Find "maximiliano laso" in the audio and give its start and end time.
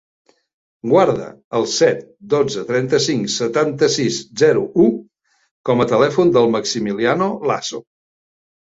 6.61-7.87